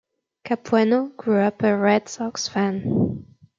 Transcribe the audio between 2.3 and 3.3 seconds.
fan.